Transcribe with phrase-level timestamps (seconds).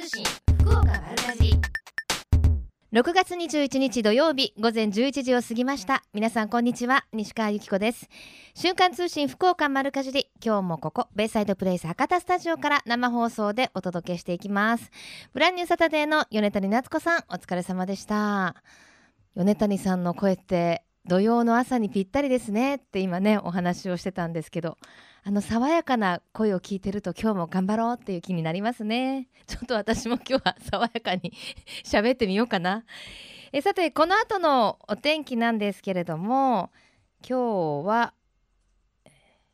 [0.00, 0.24] 通信
[0.60, 1.60] 福岡丸かじり
[2.90, 6.02] 6月21日土曜日午前11時を過ぎました。
[6.14, 8.08] 皆さんこんにちは西川由紀子です。
[8.54, 10.30] 瞬間通信福岡丸かじり。
[10.42, 14.90] 今日もここベイサイドプレイス博多スタジオから生放送でお届けしていきます。
[15.34, 18.54] ブランニューサタデーの米谷夏子さんお疲れ様でした。
[19.36, 24.78] 米谷さんの声って土曜の朝にぴったりですねって今ねお話をしてたんですけど。
[25.22, 29.28] あの爽やかな声を聞いてると今日も頑張ろうっていう気になりますね。
[29.46, 31.32] ちょっと私も今日は爽やかに
[31.84, 32.84] 喋ってみようかな。
[33.52, 36.70] えさてこの後のお天気なんですけれども
[37.28, 38.14] 今日は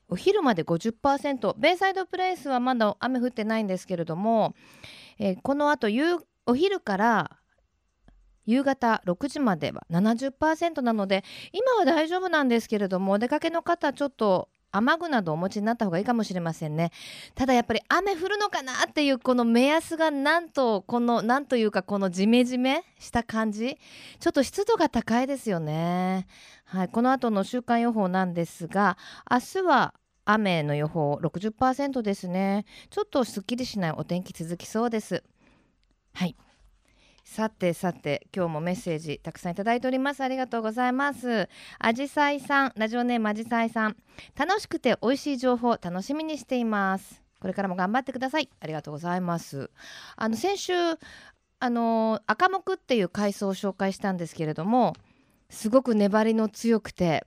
[0.08, 4.54] お昼まで50%ベイサイドプレイスはまだ雨降ってないんですけれども、
[5.18, 7.38] えこの後夕お昼から
[8.44, 16.92] 夕方6時までは70%なので今は大丈夫なんですけれどもお出かけの方ちょっと雨具などお持ちになった方がいいかもしれませんね。
[17.34, 23.78] ただやっぱり雨降るのかなっていうこの目安がなんとこのなんというかこのジメジメした感じ。
[24.20, 26.26] ちょっと湿度が高いですよね。
[26.64, 28.98] はいこの後の週間予報なんですが
[29.30, 32.64] 明日は雨の予報60%ですね。
[32.90, 35.22] ちょっとすっきりしないお天気続きそうです。
[36.12, 36.36] はい。
[37.26, 40.22] さてさて今日もメッセージたくさんいただいております。
[40.22, 41.48] ありがとうございます。
[41.78, 43.96] あじさいさんラジオネームあじさいさん。
[44.36, 47.20] 楽しくて美味しい情報楽しみにしています。
[47.40, 48.48] これからも頑張ってください。
[48.60, 49.70] ありがとうございます。
[50.14, 50.72] あの先週
[51.58, 54.94] あの赤木っていう海藻を紹介したんですけれども
[55.50, 57.26] すごく粘りの強くて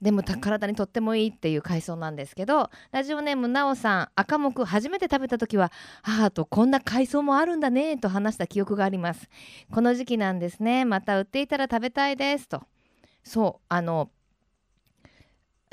[0.00, 9.28] でも体にとってもいいっていう海藻なんですけどラジオネームなおさん赤木初めて食べた時は母とこんな海藻もあるんだねと話した記憶があります。
[9.72, 10.84] この時期なんですね。
[10.84, 12.62] また売っていたら食べたいですと。
[13.24, 14.10] そうあの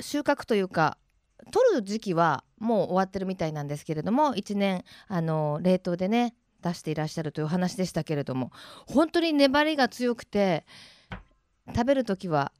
[0.00, 0.96] 収穫というか
[1.50, 8.50] 取る時期はもう終わってるみたいなんですけれども1年あの冷凍でね出していらっしゃるというお話でしたけれども
[8.86, 10.64] 本当に粘りが強くて
[11.68, 12.52] 食べる時は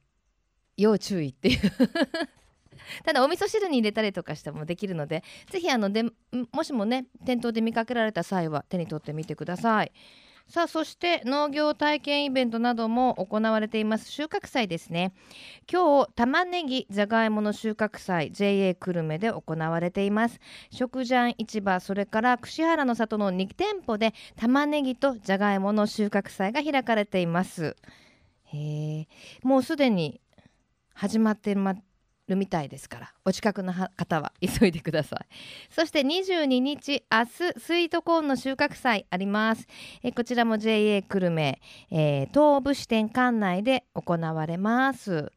[0.77, 1.59] 要注意っていう。
[3.03, 6.03] ただお味噌汁に入れたりとかしてもできるので是非あので
[6.51, 9.91] もしもね店頭で見かけられた際は手に取ってみてください。
[10.47, 14.11] さあそして農業体験イベントなども行われています。
[14.11, 15.11] 収穫祭ですね。
[15.71, 20.39] 今日玉ねぎじゃがいもの収穫祭 JA 久留米で行われています。
[20.69, 27.75] 食ジャン市場それから串原の里の2店舗で玉ねぎとじゃがいもの収穫祭が開かれています。
[28.53, 29.07] へ
[29.41, 30.21] もうすでに
[30.95, 35.19] 始まってるみたいですからお近くの方は急いでください。
[35.69, 39.67] そして22日明日スイートコーンの収穫祭あります。
[40.01, 41.61] えこちらも JA 久留米、
[41.91, 45.31] えー、東武支店館内で行われます。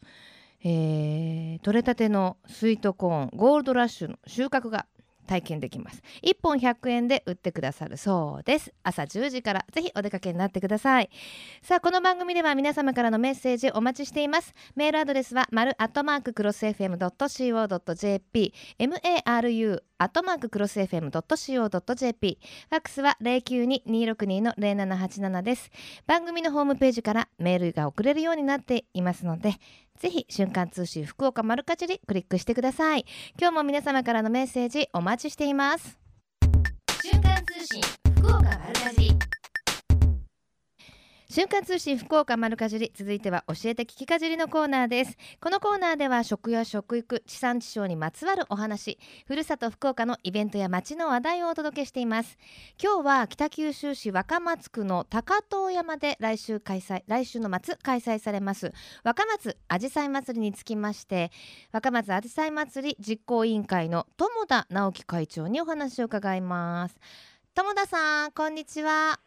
[0.64, 4.86] えー、取れたてのスイートコーンゴールドラッシュの収穫が
[5.28, 6.02] 体験できます。
[6.22, 8.74] 1本100円で売ってくださるそうです。
[8.82, 11.10] 朝10時からぜひお出かけになってください。
[11.62, 14.54] さあこの番組では皆様からのメッセージお待ちしています。
[14.74, 22.38] メールアドレスは丸アットマーククロス FM.co.jp maru アットマーククロス FM.co.jp
[22.70, 25.72] ファックスは092-262-0787です。
[26.06, 29.54] 番組のホームページからメールが送れるようになっていますので
[29.98, 33.04] ぜひ瞬間通信福岡丸かじりクリックしてください。
[33.38, 35.98] 今日も皆様からのメッセージお待ちしています。
[37.02, 37.82] 瞬間通信
[38.16, 39.37] 福岡丸かじり。
[41.38, 45.16] 瞬間通信福岡丸かじり続いては教えて聞きかじりのコーナーです。
[45.40, 52.38] このコーナーでは食や食育地産地消にまつわるお話ふるさと福岡のイベントや街の話題をお届けしています。
[52.82, 58.72] 今日は北九州市若松区の高遠山で来週開催来週の末開催されます。
[59.04, 61.30] 若松あじさい祭りにつきまして
[61.70, 66.98] 若松あじさい祭り実行委員会の友田直樹会長にお話を伺います。
[67.54, 69.20] 友田さんこんにちは。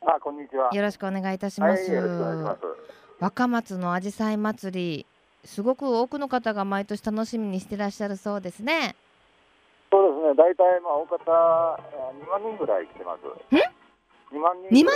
[0.00, 0.70] あ、こんにちは。
[0.72, 1.92] よろしくお願いいたします。
[1.92, 5.06] はい、若松のあじさい祭り、
[5.44, 8.94] すごく多くの方が毎年楽しみにしてらっしゃるそうですね。
[9.90, 10.34] そうですね。
[10.36, 11.80] 大体まあ大方
[12.24, 13.20] 2万人ぐらい来てます。
[13.56, 13.56] え
[14.34, 14.94] ？2万人2万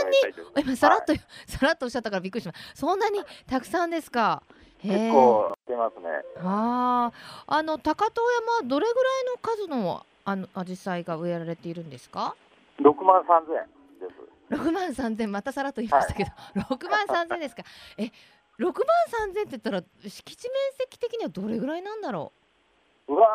[0.54, 0.62] 人？
[0.62, 2.76] 今さらっと、はい、さらっとおっしゃったからびっくりしました。
[2.76, 4.42] そんなにたくさんですか？
[4.82, 6.08] 結構来てますね。
[6.44, 7.10] あ
[7.46, 8.22] ああの高遠
[8.60, 12.36] 山どれぐらいの数のあのアジサイが植えられているんですか
[12.78, 13.81] ？6万3000
[14.52, 16.30] 六万三千またさらっと言いましたけど、
[16.70, 17.62] 六、はい、万三千ですか？
[17.98, 18.10] え、
[18.58, 22.32] 六万三千って言ったら敷地面積的にはどれぐらいなんだろ
[23.08, 23.14] う？
[23.14, 23.28] うわ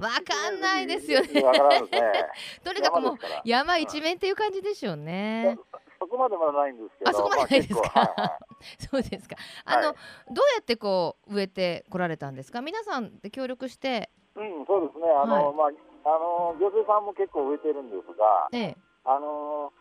[0.00, 1.28] わかんないですよね。
[1.32, 1.42] ね
[2.62, 5.58] とにかくもう山一面っていう感じでしょうね。
[5.98, 7.10] そこまではないんですけど。
[7.10, 8.00] あそこまでないですか？
[8.00, 8.38] はいはい、
[8.90, 9.36] そうですか。
[9.64, 9.96] あの、はい、
[10.32, 12.60] どうやってこう植えてこられたんですか？
[12.62, 14.10] 皆さんで協力して？
[14.36, 15.04] うん、そうですね。
[15.10, 19.72] あの、はい、まああの行政さんも結構植えてるんですが、ええ、あの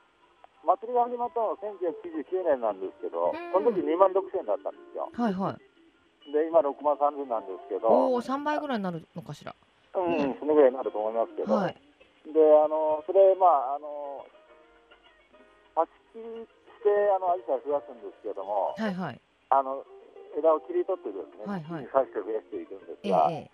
[0.68, 5.08] 祭りが始まったのは1999年なんですけどうん、その時2万6000だったんですよ。
[5.16, 5.68] はいはい。
[6.28, 9.56] で、今6万3000なんですけど、おお3倍ぐらいになるのかしら。
[9.96, 11.76] うん、そのぐらいになると思いますけど、はい。
[12.28, 14.28] で、あの、それ、まあ、あの、
[15.80, 19.22] 立ち木して、あの、アジサイ増やすんですけども、はいはい。
[19.50, 19.88] あの、
[20.36, 21.88] 枝を切り取ってですね、はいはい。
[21.88, 23.52] 刺して増やしていくんですええが、ええ。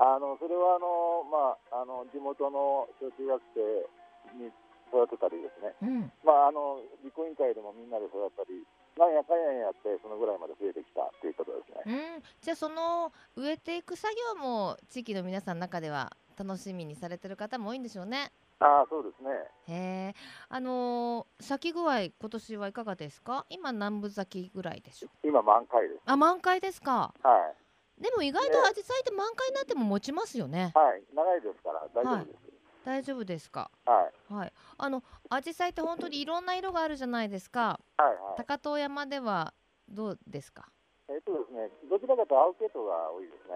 [0.00, 4.50] あの、それは、あの、まあ、あの、地元の小中学生に
[4.94, 8.62] 育てたりですね、うんまあ、あの、実行委員会でもみんなで育ったり、
[8.96, 12.14] なんやかんややって、そのぐらいまで増えてきたっていうことですね。
[12.16, 18.30] うんじゃあその植えていく作業も地域の皆さんの中では楽しみにされてる方も多いんでしょうね
[18.60, 19.30] ああ、そうですね。
[19.66, 20.14] へえ
[20.48, 23.46] あのー咲き具合今年はいかがですか？
[23.50, 26.00] 今南部咲きぐらいでしょ今、満開です。
[26.06, 27.52] あ満開ですかは
[27.98, 28.02] い。
[28.02, 31.02] でも意外と紫陽花って満開になっても持ちますよねはい。
[31.14, 32.43] 長いですから、大丈夫です。
[32.84, 33.70] 大丈夫ですか？
[33.86, 34.32] はい。
[34.32, 38.16] はいあの紫陽花って本当にいろんな色があるじゃないですかはい、はい。
[38.36, 39.52] 高遠山では
[39.88, 40.66] どうですか？
[41.08, 43.54] えっとですね、どちらかと青系統が多いですね。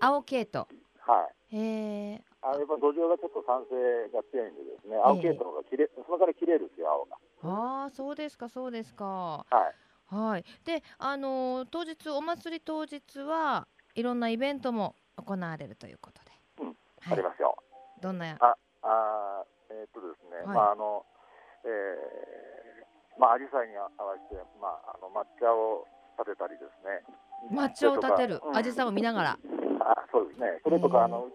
[0.00, 0.66] 青系統
[1.00, 1.56] はい。
[1.56, 7.16] へえあやっぱ土壌がちょっと酸性が強いんでですね、青系統がきれ、そのから綺麗ですよ、青が。
[7.42, 9.74] ああそうですかそうですかはい。
[10.14, 16.30] はいであのー当日お祭り当日はいろんなイベントも行われるということで、
[16.60, 16.76] うんはい
[17.12, 17.59] ありますよ。
[18.00, 21.04] どんなあ、あーえっとですね、はいまあ、あの、
[21.64, 25.86] えー、まあ、アジサイに合わせて、まあ、あの抹茶を
[26.18, 27.04] 立てたりですね。
[27.52, 29.38] 抹茶を立てるそれとかうん紫陽花を見ながら
[29.80, 30.60] あそうですね。
[30.64, 31.28] それとか、あの、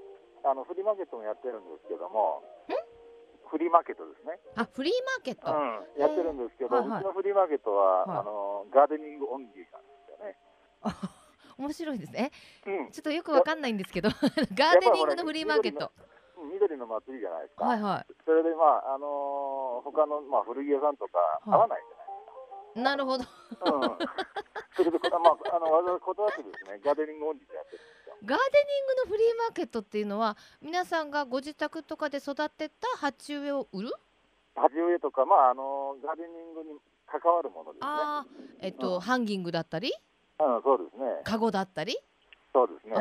[0.45, 2.43] あのフリーマーケットもやってるんですけども。
[3.45, 4.35] フリーマーケットですね。
[4.57, 10.35] あフリーマーケット、うん、やってるんですけど、はいはいうちのフリーマーケットは、はいあの、ガーデニングオンリーなんですよね。
[11.57, 12.31] 面白いですね
[12.67, 12.91] うん。
[12.91, 14.09] ちょっとよくわかんないんですけど
[14.53, 15.91] ガーデニングのフリーマーケット
[16.51, 17.65] 緑の祭りじゃないですか。
[17.65, 21.83] はいはそれで、まあ、あのー他の、まあ、古着屋さんとかい合わない
[22.75, 23.71] じいなるほどゃないですか。
[23.71, 23.97] うん。
[24.75, 27.81] それで、まあ、あの、わざわざ断ってですね、ガーデニングオンリーでやってる。
[28.25, 33.93] ガーデニングのフリーマーケットっていうのは皆さんがご自宅とかで育てた鉢植えを売る？
[34.55, 37.87] 鉢植えとか、まあ、あのガーデニングに関わるものですね。
[37.87, 38.25] ああ
[38.61, 39.93] えっと、うんハンギングだったり？
[40.39, 41.21] うん、そうですね。
[41.23, 41.97] カゴだったり？
[42.51, 42.95] そうですね。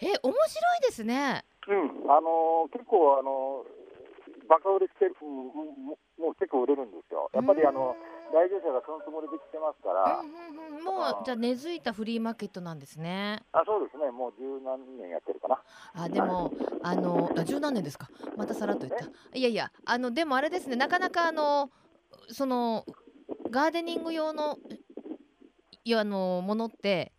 [0.00, 3.84] え面白いですねうん、あのー結構、あのー
[4.48, 5.96] バカ売れしても
[6.30, 7.30] う結構売れるんですよ。
[7.32, 7.96] やっぱり、あの、
[8.32, 13.42] 来場者がそのつもりで来てますから、うんうんうんもうじゃあ根付いたフリーマーケットなんですね。
[13.52, 15.62] あそうですね、もう十何年やってるかな。
[15.94, 16.52] あでも
[16.82, 18.10] あのあ十何年ですか。
[18.36, 19.06] またさらっと言った。
[19.38, 20.76] いやいやあのでもあれですね。
[20.76, 21.70] なかなかあの
[22.28, 22.84] その
[23.50, 24.58] ガーデニング用の
[25.84, 27.13] いやあのものって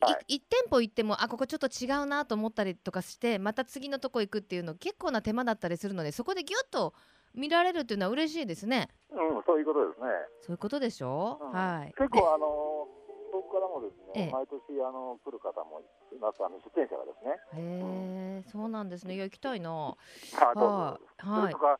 [0.00, 0.36] はい。
[0.36, 6.94] 一店舗行ってもあここちょっと違うなと思ったりとかしてまた次のとこ行くっていうの結構な手間だったりするのでそこでギュッと
[7.34, 8.88] 見られるっていうのは嬉しいですね。
[9.10, 10.06] うん、そういうことですね。
[10.42, 11.52] そういうことでしょ、うん。
[11.52, 11.94] はい。
[11.96, 12.88] 結構、あの
[13.30, 14.26] 遠くからもですええ。
[14.26, 15.80] ね、毎年あの来る方も
[16.12, 17.36] います、あの出店者がですね。
[17.54, 19.14] へえそうなんですね。
[19.14, 19.70] いや行きたいな。
[19.70, 20.56] はい。
[20.56, 21.40] はい。
[21.40, 21.78] それとか、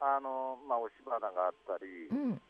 [0.00, 2.42] あのまあ、押し花があったりう、ん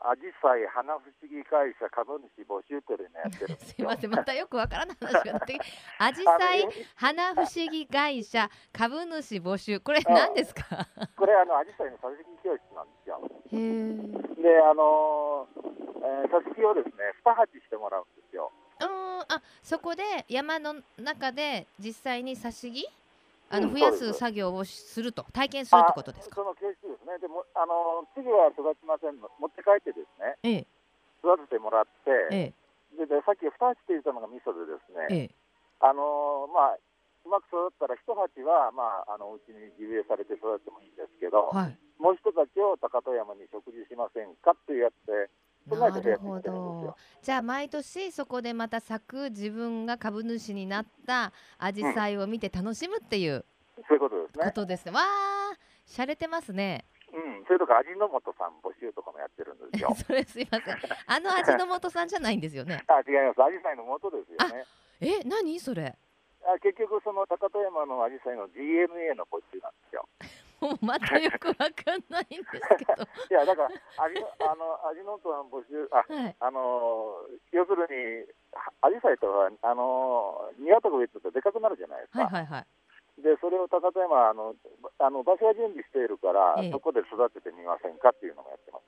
[0.00, 3.88] アジサイ花不思議会社株主募集っていうのやってるすすいよ。
[3.88, 5.58] ませんまたよくわからない話がなって
[5.98, 10.62] アジサイ花不思議会社株主募集これあ何ですか？
[11.16, 13.20] これ、あのアジサイの挿し木教室なんですよ。
[14.42, 15.48] で、あの
[16.02, 16.92] えー、挿し木をですね、
[17.24, 18.52] 二鉢してもらうんですよ。
[18.80, 22.86] うーんあそこで山の中で実際に挿し木？
[23.48, 24.18] あのうん増やすす。
[24.18, 26.36] 作業をしすると体験するってことですか？
[26.36, 27.18] その教室ですね。
[27.18, 29.30] でも、あの次は育ちませんの。
[29.38, 30.66] 持って帰ってですね、ええ。
[31.22, 32.52] 育ててもらって、え
[32.98, 35.22] ででさっき二鉢って言ったのがミソでですね、ええ。
[35.30, 35.30] え
[35.78, 36.78] あのまあ、
[37.26, 41.78] うまく育ったら一鉢は、まあ、あのうちに自植えされて育ててもいいんですけど、はい。
[42.02, 46.96] もう一鉢を高戸山に植樹しませんかっていうやつで、そんななるほどよ。
[47.22, 53.44] じゃあ毎年そこでまた咲く自分が株主になったアジサイを見て楽しむっていう
[53.88, 54.44] そういうことですね。
[54.44, 55.56] ことですねわあ
[55.86, 59.94] 洒落てますねうん、それとか味の素さん募集とかもやってるんですよ。
[59.96, 63.42] それすいませんあの味の素さんじゃないんですよね あ、違います。
[63.42, 64.64] アジサイの元ですよね。
[65.00, 65.96] え何それ？
[66.44, 69.60] あ結局、その高戸山のアジサイの DNA の募集。
[70.76, 73.02] もうまたよくわかんないんですけど。
[73.30, 73.68] いや、だから、
[74.04, 76.36] 味の、あの、味の素の募集、あ、はい。
[76.40, 78.26] あのー要するに、
[78.82, 82.24] アジサイとは、あのー庭とか植えてるとでかくなるじゃないですか。
[82.24, 83.22] はいはいはい。
[83.22, 84.54] で、それを高戸山、あの、
[84.98, 86.70] あの場所は準備しているから、ええ。
[86.70, 88.84] そこで育ててみませんかっていうのもやってます。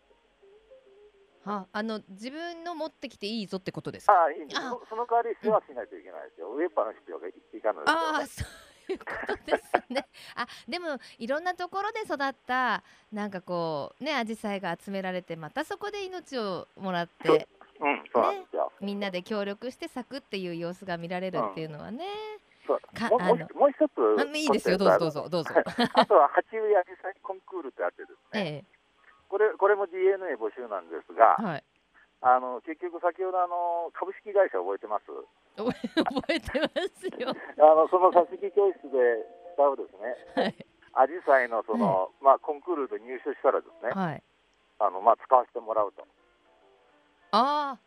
[1.44, 4.12] はあの自分の持ってきていいぞってことですか？
[4.12, 4.60] ああ、いいんです。
[4.60, 6.52] あそその代わり世話しないといけないですよ。
[6.52, 8.48] 植えっぱなしっていかないですよ。
[8.48, 10.06] ねああいういうことですね。
[10.34, 17.48] あでもいろんなところで育ったなんかこうね紫陽花が集められてまたそこで命をもらって
[17.80, 18.72] うん、そうなんですよ。
[18.80, 22.06] みんなで協力して咲くっていう様子が見られるっていうのはね。
[22.66, 25.50] そうもうもうかあのもう一つあいいですよどうぞどうぞどうぞ。
[25.94, 28.78] あとは鉢植えアジサイコンクールってあってですね、 え
[29.28, 31.64] これこれも DNA 募集なんですがえ、はい。
[32.20, 35.06] あの結局先ほどあの株式会社覚えてます？
[35.56, 35.74] 覚
[36.28, 37.30] えてますよ。
[37.58, 39.22] あのその挿し木教室で
[39.54, 40.66] 使うですね、はい
[40.98, 44.22] アジサイのその、まあコンクールで入賞したらですね、はい。
[44.80, 46.02] あのまあ使わせてもらうと。
[47.30, 47.78] ああ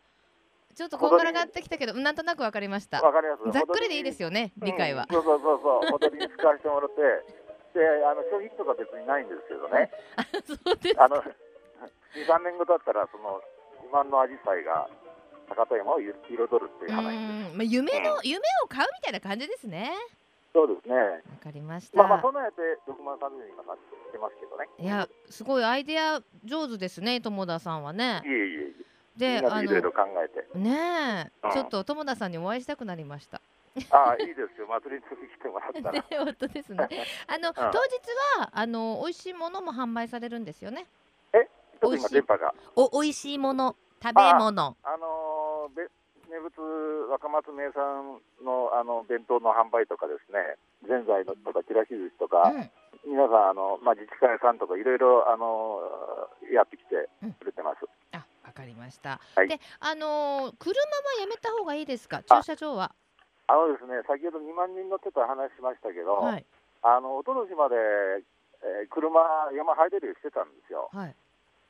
[0.74, 3.02] ちょっとこんがらがってきたけどなんとなくわかりました。
[3.02, 3.52] わかります。
[3.52, 4.28] ざっくりでいいですよ。
[4.28, 5.14] よね理解はうん。
[5.14, 5.94] そうそうそうそう。
[6.00, 6.96] 踊りに使わせてもらって、
[7.74, 9.90] であの商品とか別にないんですけどね。
[10.48, 13.42] そうですあの2、 3年後だったらその
[13.92, 14.88] 自慢のアジサイが
[15.50, 17.12] 高田山を彩るっていうう話。
[17.52, 19.92] んまあ夢の夢を買うみたいな感じですね。
[20.54, 20.96] そうですね。
[20.96, 21.98] わかりました。
[21.98, 23.76] まあまあ備えて6万3000円今なっ
[24.10, 24.66] てますけどね。
[24.78, 28.28] いやすごいアイデア上手ですね友田さんはねい。
[28.28, 28.72] えいえいえ。
[29.14, 30.58] みであんなでいろいろの考えて。
[30.58, 33.42] ねえ、うんちょっと友田さんにお会いしたくなりました。
[33.90, 34.66] ああ、いいですよ。
[34.68, 35.92] 祭りに来てもらったら。
[36.00, 36.88] ね本当ですね。
[37.26, 37.70] あの、当日
[38.38, 40.86] はあの美味しいものも販売されるんですよね。
[41.82, 42.54] ちょっと今電波が。
[42.76, 44.76] お美味しいもの食べ物。
[44.84, 45.88] あのーべ
[46.30, 46.48] 名物
[47.10, 50.56] 若松名産のあの弁当の販売とかですね、
[50.88, 52.70] ぜんざいのとかちらし寿司とか、うん
[53.02, 57.10] 皆さんあの、まあ、自治会さんとかいろいろあのーやってきて
[57.42, 57.82] くれてます。
[58.14, 59.18] あわかりました。
[59.34, 62.22] はいであのー車はやめた方がいいですか？
[62.22, 62.94] 駐車場は？
[63.48, 66.46] あのですね、先ほど2万人乗ってた話しましたけど、はい
[66.82, 67.74] あのおととしまで、
[68.62, 69.20] えー車、
[69.54, 70.88] 山入れるようにしてたんですよ。
[70.94, 71.14] はい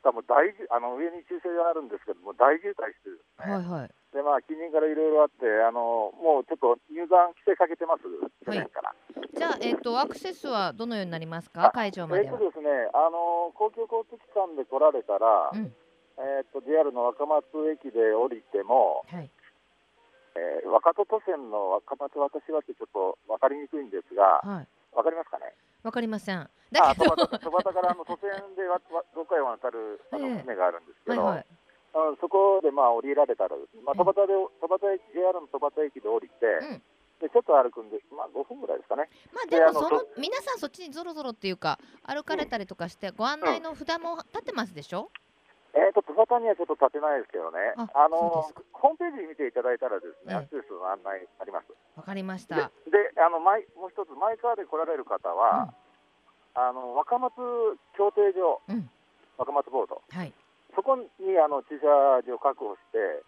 [0.03, 3.55] だからもう大渋あの上に駐車場あるんですけども、大渋滞してるんですね。
[3.55, 3.91] はいはい。
[4.13, 8.05] でまあ、近隣からいろいろあってあの、もうちょっと入山規制かけてます、
[8.45, 8.93] 去年から。
[9.33, 11.65] じゃあえっ、とアクセスはどのようになりますか？
[11.67, 12.45] あ会場まではえっと。
[12.45, 15.73] ですね、あの公共交通機関で来られたら、うん
[16.19, 17.41] えっと JR の若松
[17.73, 19.31] 駅で降りても、はい
[20.37, 24.69] えー若戸都線の若松私はってちょっと分かりにくいんですが、はい。
[24.95, 26.39] 分かりますかね、わかりません。
[26.41, 31.47] あだけど戸端からあの都線でわわどっかへ渡るあのええ船があるんですけど、はいはい。
[32.21, 36.83] そこでまあ降りられたらまあ、戸端で戸端駅 JR の戸端駅で降りて、うん
[37.23, 39.09] でちょっと歩くんで、まあ、5分ぐらいですかね。
[39.33, 45.09] まあでもそのと皆さんそっちにゾロゾロっていうか歩かれたりとかしてご案内の札も立ってますでしょ？
[45.73, 48.45] えー、と戸端にはちょっと立てないですけどね、ああの
[48.77, 50.45] ホームページ見ていただいたらですね、ええ。
[50.45, 51.73] アクセスの案内あります。
[51.97, 52.69] わかりましでた。
[52.93, 55.73] であのマイもう一つ、マイカーで来られる方は、
[56.53, 57.33] あの若松
[57.97, 58.91] 協定所、うん。
[59.41, 60.33] 若松ボード、はい。
[60.77, 61.09] そこに
[61.41, 61.89] あの駐車
[62.21, 63.25] 場を確保して、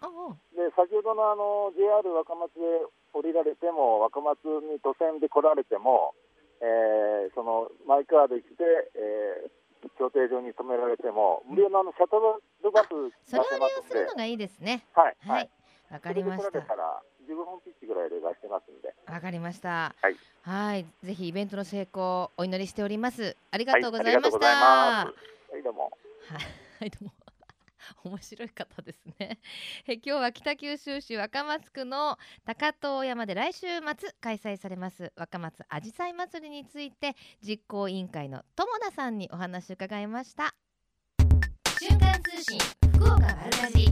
[0.53, 4.37] で先ほどのあの JR 若松で降りられても、若松
[4.69, 6.13] に都線で来られても、
[6.61, 9.64] えーそのマイカーで来て、えー
[9.97, 12.17] 協定所に止められても、無料のあのシャト
[12.63, 12.89] ルバス
[13.25, 14.85] それを利用するの、がいいですね。
[14.93, 15.49] はい、ははいい。
[15.93, 16.75] わかりましたそれで来られ。
[16.75, 19.95] たら15分ピッチぐらいで出してますんで、わかりました。
[20.01, 20.15] はい。
[20.41, 20.85] はい。
[21.03, 23.37] ぜひイベントの成功お祈りしております。
[23.51, 24.39] ありがはい、とうございました。
[24.39, 25.53] ざい。
[25.53, 25.91] はい、どうも。
[26.79, 27.11] はい、どうも。
[28.03, 29.39] 面白い方ですね。
[29.87, 40.55] え今日は北九州市若松区の高遠山で来週末開催されます若松あじさい祭りについて実行委員会の友田さんにお話を伺いました。
[41.79, 42.59] 瞬間通信
[42.93, 43.85] 福岡丸かじ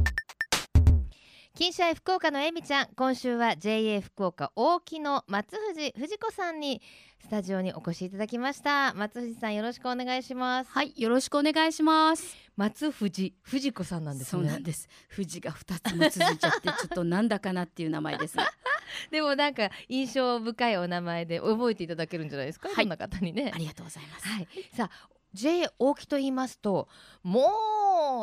[1.55, 6.81] 金シャイ福岡のえみちゃん今週は JA 福岡大木の松藤藤子さんに
[7.19, 12.35] スタジオにお越しいただきました松藤さんよろしくお願いしますはい、よろしくお願いします。
[12.57, 14.89] 松藤藤子さんなんですそうなねんです。
[15.15, 18.45] 富士が二つも続いちゃって、ちょっとなんだかなっていう名前ですね。
[19.11, 24.27] でもなんか印象深いお名前で覚えていただけるんじゃないですか、はいそんな方にねありがとうございます。
[24.27, 26.87] はい、さあ JA 大木と言いますと
[27.23, 27.49] も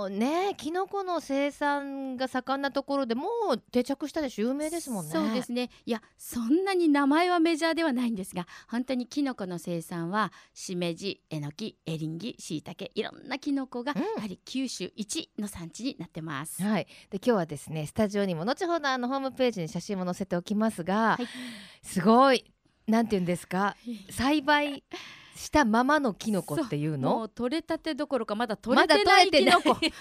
[0.06, 4.48] うねキノコの生産が盛んなところでもう定着したでしょ。
[4.48, 5.12] 有名ですもんね。
[5.12, 5.70] そうですね。
[5.86, 14.02] いや、そんなに名前はメジャーではないんですが、本当にキノコの生産はしめじ、えのき、エリンギ、しいたけ、いろんなキノコがうん。
[14.02, 16.62] やはり九州一の産地になってます。
[16.62, 21.26] はい、で今日はですねスタジオにも後ほどあのホームページに写真も載せておきますが、はい。
[21.86, 22.44] すごい
[22.86, 23.76] なんて言うんですか？
[24.10, 24.82] 栽培
[25.40, 29.92] したままのキノコっていうものう取れたてどころかまだ取れてないキノコ、 はい。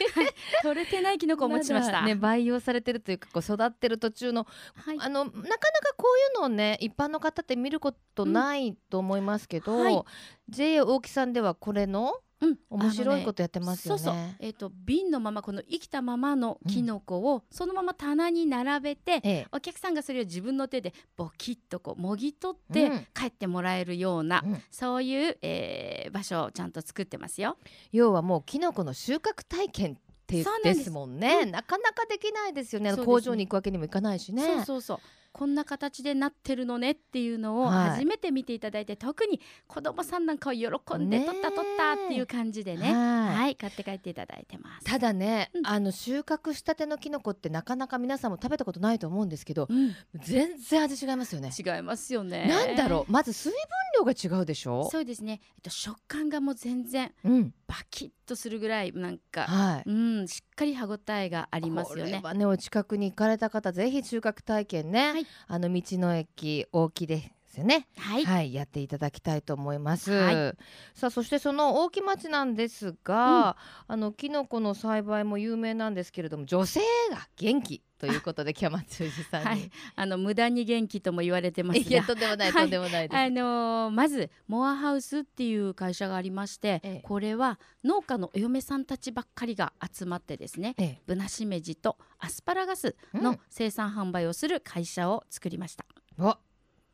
[0.61, 1.93] 取れてないキノコをお持ちしました。
[1.93, 4.97] だね培養されてるというかこう育ってる途中のはい。
[4.99, 5.55] あのなかなか
[5.95, 10.03] こういうのをね一般の方って見ることないと思いますけど、うんはい
[10.49, 12.57] JA 大木さんではこれのうん。
[12.69, 14.01] 面白いことやってますよね。
[14.01, 19.47] そうそう、えっ、と瓶のままこの生きたままのキノコをそのまま棚に並べて、ええ。
[19.51, 22.73] お客さんがそれを自分の手でボキッとこうもぎ取っうん。
[22.73, 24.61] て帰ってもらえるような、うん。
[24.71, 27.57] そういう、えー場所をちゃんと作ってますよ。
[27.91, 30.91] 要はもうキノコの収穫体験ってです。
[30.91, 32.95] もんね、うんなかなかできないですよね。
[32.95, 34.43] 工場に行くわけにもいかないしね。
[34.43, 34.99] そうそうそう
[35.31, 44.85] こんな形でなってるのねっていうのをはい初めて見ていただいて、特に子供さんなんかを喜んでねえ取った取ったっていう感じでねはいはい買って帰っていただいてます。
[44.85, 51.51] ただね、うんあの収穫したてのキノコってなかなか皆さんも食べたことないと思うんですけどうん、全然味違いますよね。
[51.57, 52.47] 違いますよね。
[52.47, 53.59] なんだろうまず水分
[53.99, 54.89] 量が違うでしょ？
[54.91, 59.89] そうですね、えっと、食感がもう全然う、ん、バキッとするぐらいなんか、はい。
[59.89, 62.21] うん、しっかり歯ごたえがありますよね。
[62.35, 65.27] ねお近くに行かれた方ぜひ収穫体験ね、はい。
[65.47, 67.87] あの道の駅大木ですよね。
[67.97, 70.11] はい、はい、やっていただきたいと思います。
[70.11, 70.55] は
[70.93, 76.79] さあそしてその大木町なんですが、あのキノコの栽培も有名なんですけれども女性
[77.11, 79.71] が元気ということでキャマツージさんに、はい。
[79.95, 82.07] あの無駄に元気とも言われてますいやが。
[82.07, 82.63] とんでもないはい。
[82.63, 83.17] とんでもないです。
[83.17, 87.01] あのーまずモアハウスっていう会社がありまして、ええ。
[87.03, 91.01] これは農家のお嫁さんたちばっかりが集まってですねええ。
[91.05, 93.21] ブナシメジとアスパラガスうん。
[93.23, 95.85] の生産販売をする会社を作りました。
[96.17, 96.37] お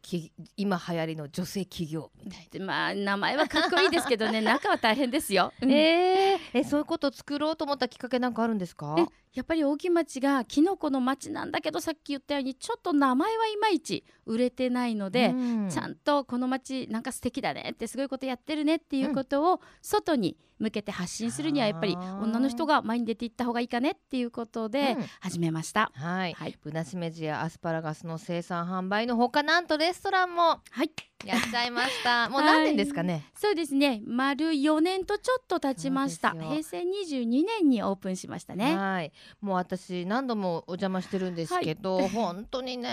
[0.06, 5.52] き今流行りの女性企業みたいでまあ名前はかっこいいですけどね 中は大変ですよ。
[5.62, 5.76] うんな。
[5.76, 8.96] えー、えそういうことを作ろうと思ったきっかけなんかあるんですか？
[9.36, 15.34] えやっぱり大木町がキノコの町なんだけどさっき言ったようにちょっと名前はいまいち売れてないので、う
[15.66, 15.70] ん。
[15.70, 25.06] ちゃんとこの町なんか素敵だねってすごいことやってるねっていうことを外に向けて発信するにはやっぱり女の人が前に出ていった方がいいかねっていうことでうん。
[25.20, 25.92] 始めました。
[25.94, 26.58] はい、はい。
[26.64, 30.92] ブナシメジやアスパラガスの生産販売のほかなんとレストランもはい、
[31.26, 32.30] やっちゃいました。
[32.30, 33.26] もう何年ですかね？
[33.36, 34.02] そうですね。
[34.06, 36.32] 丸4年とちょっと経ちました。
[36.32, 38.78] 平成22年にオープンしましたね。
[38.78, 39.12] はい、
[39.42, 42.90] もう私何度もお邪魔してるんですけど、本当にね。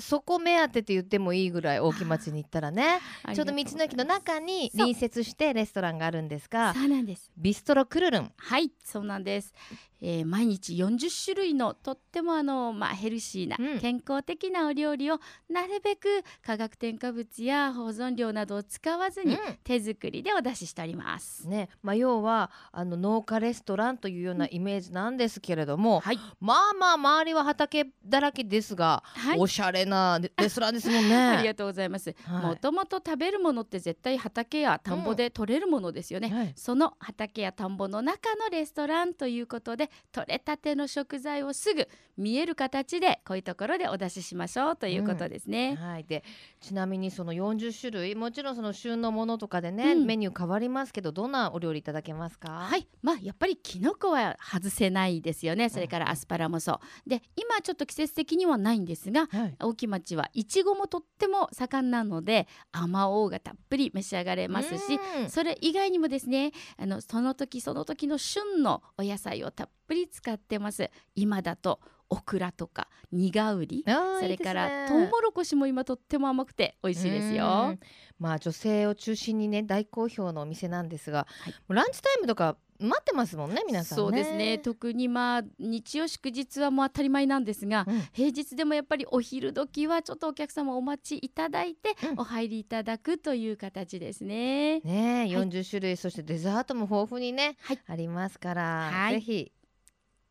[0.00, 3.00] そこ目当てって言ってもいいぐらい大木町に行ったらね
[3.34, 7.30] ちょうど道の駅の中に隣接してレストランがあるんですがそうなんです。
[7.38, 8.32] ビストロクルルン。
[8.36, 9.54] はいそうなんです、
[10.00, 13.78] えー毎日40種類のとってもあの、まあ、ヘルシーな、うん。
[13.80, 21.46] 健康的なお料理をなるべく化学添加物や保存料などを使わずにう手作りでお出ししております。
[21.46, 21.68] んね。
[21.82, 29.38] まあ、要はあの農家レストランというようなイメージなんですけれども、はい、まあまあ周りは畑だらけですが、はい。
[29.38, 31.16] おしゃれな レストランですもんね。
[31.16, 32.14] ありがとうございます。
[32.24, 32.42] はい。
[32.46, 36.28] もともと食べるものって絶対畑や田んぼで取れるものですよね。
[36.28, 36.52] はい。
[36.56, 45.76] その畑や田んぼの中のレストランということで取れたての食材をすぐ見える形でこういうところでお出ししましょうということですね。
[45.76, 46.24] はい、で
[46.60, 50.06] ちなみにその40種類もちろんその旬のものとかでね、うん。
[50.06, 52.50] メニュー変わりますけどどんなお料理いただけますか？
[52.50, 55.68] はい、まあやっぱりキノコは外せないですよね。
[55.68, 57.08] それからアスパラもそう。
[57.08, 59.56] で今ちょっと季節的にはないんですが、はい。
[59.60, 65.30] 大木町はいちごもとっても盛んなので、あまおうがたっぷり召し上がれますし、うん。
[65.30, 70.90] それ以外にもですね、あのその時その時の旬のお野菜をたっぷり使ってます。
[71.16, 73.84] 今だとオクラとか苦ウリ。
[73.86, 77.80] あーそれからいいですねトウモロコシも今とっても甘くて美味しいですうよん。
[78.18, 84.56] まあ女性を中心にね大好評のお店なんですが、はいもうランチタイムとか待ってますもんね皆さんねそうですね。
[84.58, 94.80] 特にまあ日曜祝日はもう当たり前なんですが、うん平日でもやっぱりお昼時はちょっとお客様お待ちいただいてうんお入りいただくという形ですね。
[94.80, 99.52] ねえ、はい40種類そしてデザートも豊富にね、はいありますから、はいぜひ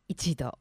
[0.08, 0.58] 一度。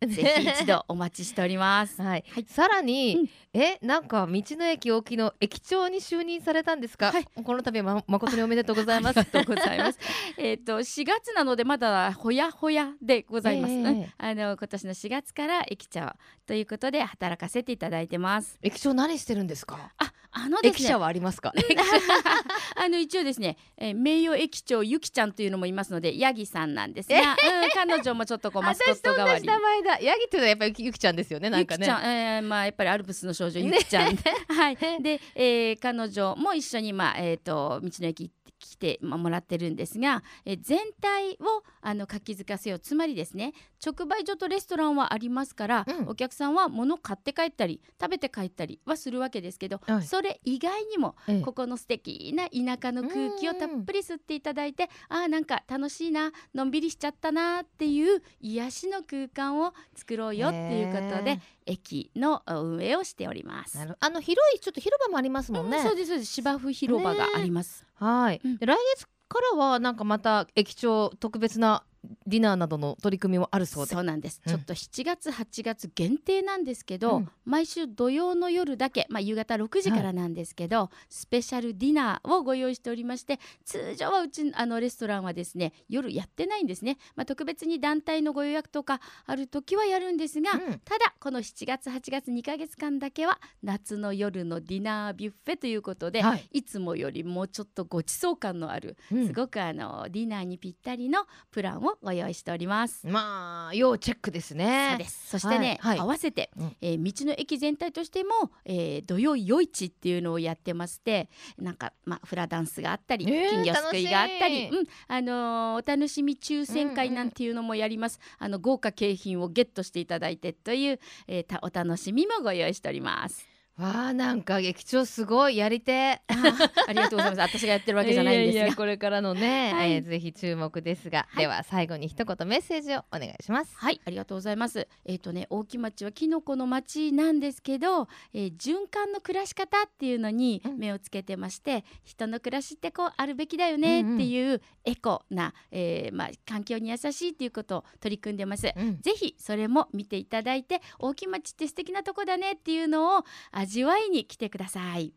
[0.00, 2.00] ぜひ一度お待ちしております。
[2.02, 2.46] はい、はい。
[2.48, 3.30] さらに、うん。
[3.60, 7.24] えなんか道の駅沖の駅長に就任されたんですか、はい。
[7.24, 9.24] この度はま誠におめでとうございます。
[9.30, 9.98] とうございます。
[10.38, 13.72] えっと4月なのでまだほやほやでございます。
[13.74, 14.06] ええうん。
[14.16, 16.12] あの今年の4月から駅長
[16.46, 18.58] ということで働かせていただいてます。
[18.62, 19.92] 駅長何してるんですか？
[19.98, 20.07] あ、
[20.44, 20.68] あのね。
[20.70, 21.52] 駅舎はありますか？
[22.76, 27.36] あの一応ですね、えー名誉駅長ゆきちゃんというのもいますのでヤギさんなんですが、うん、
[27.74, 29.46] 彼女もちょっとこう マスコット代わり。
[29.46, 29.58] 名。
[29.58, 29.98] 前だ。
[30.00, 31.86] ヤギっていうのはやっぱりゆきちゃんですよねなんかね。
[31.86, 34.16] ゆきちゃん、えーまあやっぱりアルプスの少女ゆきちゃん、
[34.48, 34.76] はい。
[35.02, 42.78] で、えー彼女も一緒にまあえっ、と道の駅来てまあもらってるんですが、えー全体をあの活気づかせよう。
[42.78, 43.52] つまりですね
[43.84, 46.08] 直売所とレストランはありますから、うん。
[46.08, 50.02] お客さんは物買って帰ったり食べて帰ったりはするわけですけど、はい。
[50.02, 51.40] それ以外にもええ。
[51.40, 63.78] ここの素敵な田舎の空気をたっぷり吸っていただいてあーなんか楽しいなのんびりしちゃったなっていう癒しの空間を作ろうよっていうことで駅の運営をしております。
[63.78, 66.32] あの広いちょっと広場もありますもんね、うんそうですそうです。
[66.32, 67.86] 芝生広場があります。
[67.94, 68.56] はい、うん。
[68.56, 71.84] で来月からはなんかまた駅長特別な
[72.26, 73.94] ディナーなどの取り組みもあるそうで。
[73.94, 74.52] そうなんです、うん。
[74.52, 77.28] ちょっと7月8月限定なんですけど、うん。
[77.44, 90.78] 毎週土曜の夜だけ、まあ、夕方6時からなんですけど、スペシャルディナーをご用意しておりまして通常はうちあのレストランはですね夜やってないんですね、まあ、特別に団体のご予約とかある時はやるんですが、うん。
[90.84, 96.48] ただこの7月8月2ヶ月間だけは夏の夜のディナービュッフェということで、はい。
[96.52, 99.26] い、つもよりもうちょっとごちそう感のある、うん。
[99.26, 103.06] すごくあのディナーにぴったりのプランをご用意しております。
[103.06, 104.90] まあ要チェックですね。
[104.90, 105.28] そうです。
[105.30, 106.06] そしてね、はいはい。
[106.06, 106.76] 合わせて、うん。
[106.80, 108.30] えー道の駅全体としても、
[108.64, 123.57] えー、土曜夜市っていうのをやってましてなんか、まあ、フラダンスがあったり、えー金魚すくいがあったり、うんあのーお楽しみ抽選会なんていうのもやります、あの豪華景品をゲットしていただいてという、えーたお楽しみもご用意しております。
[123.78, 127.58] わあなんか劇長すごいやりてありがとうございます。
[127.58, 128.74] 私がやってるわけじゃないんですが。
[128.74, 129.92] これからのね、はい。
[129.92, 131.44] えーぜひ注目ですが、はい。
[131.44, 133.76] では最後に一言メッセージをお願いします。
[133.76, 134.88] はい、ありがとうございます。
[135.04, 140.78] えっ、とね、大木町はキノコの町なんですけど、えー循環の暮らし方っていうのにうん。
[140.78, 148.72] 目をつけてまして、人の暮らしってこうあるべきだよねっていうエコな、えーまあ環境に優しいっていうことを取り組んでます。
[148.74, 149.00] うん。
[149.00, 155.12] ぜひそれも見ていただいて大木町って素敵なとこだねっていうのを味わいに来てください。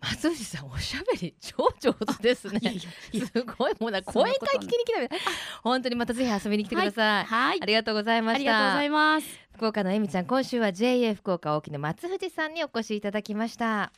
[0.00, 2.58] 松藤さんおしゃべり超上手ですね。
[2.62, 2.82] いやいや
[3.12, 3.26] いや。
[3.26, 5.20] すごいもうなそんな講こと演会聞きに来たみたい。
[5.62, 7.58] 本当にまたぜひ遊びに来てください、はい。
[7.62, 8.36] あ、りがとうございました。
[8.36, 9.26] ありがとうございます。
[9.54, 13.92] 福岡のえみちゃん今週は JA 福岡沖の松藤さんにお越しいただきました。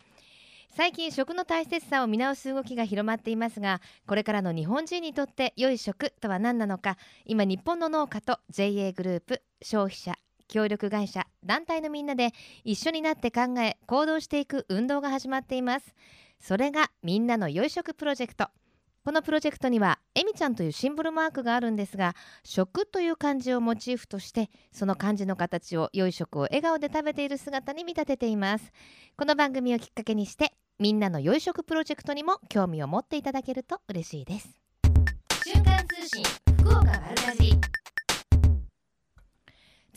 [0.76, 12.32] 最近食の大切さを見直す動きが広まっていますがこれからの日本人にとって良い食とは何なのか今日本の農家と JA グループ消費者協力会社団体のみんなで
[12.64, 15.94] 一緒になって考え行動していく運動が始まっています。
[16.40, 18.48] それがみんなの良い食プロジェクト。
[19.04, 28.72] このプロジェクトにはえみちゃんというシンボルマークがあるんですが食という漢字をモチーフとしてその漢字の形を良い食を笑顔で食べている姿に見立てています。
[29.16, 34.48] この番組をきっかけにしてみんなの良い食プロジェクトにも興味を持っていただけると嬉しいです。
[35.44, 36.24] 瞬間通信
[36.58, 37.75] 福岡丸かじり。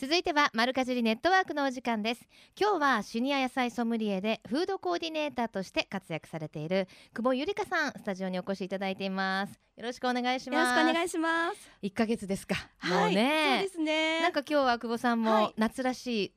[0.00, 2.26] 続いては丸かじりネットワークのお時間です。
[2.58, 9.60] 今日はシニア野菜ソムリエでフードコーディネーターとして活躍されている久保ゆりかさんスタジオにお越しいただいています。
[9.76, 11.70] よろしくお願いしよろますしくお願いします。
[11.82, 13.56] 一ヶ月ですか、もはい、うね。
[13.58, 14.22] そうですね。
[14.22, 15.42] なんか今日は久保さんはい。
[15.44, 16.32] も夏らしい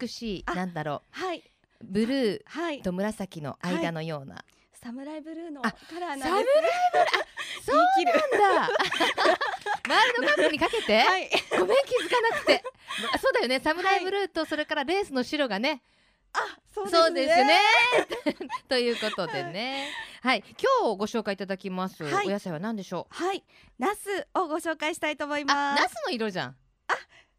[0.00, 1.42] 美しいあなんだろはい、う
[1.84, 6.28] ブルーはい、と紫の間のような、サムライブルーのあカラーなんです。
[6.30, 6.44] サム
[7.66, 8.30] そう言い切る。
[8.40, 8.70] なんだ。
[9.88, 12.62] ワールドカップにかけて、はい、ごめん気づかなくて
[13.12, 15.82] あそうだよねサムライブルーとそれからレースの白がね、
[16.32, 16.38] あ、
[16.74, 17.00] そうですね。
[17.02, 18.48] そうですね。
[18.68, 19.88] ということでね。
[20.22, 20.44] はい。
[20.82, 22.26] 今日ご紹介いただきます、はい。
[22.26, 23.14] お野菜は何でしょう？
[23.14, 23.44] はい、
[23.78, 25.82] ナスをご紹介したいと思いあます。
[25.82, 26.56] ナスの色じゃん。